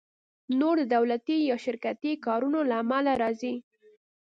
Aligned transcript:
نور 0.59 0.75
د 0.81 0.83
دولتي 0.95 1.37
یا 1.49 1.57
شرکتي 1.65 2.11
کارونو 2.25 2.59
له 2.69 2.75
امله 2.83 3.11
راځي 3.21 3.55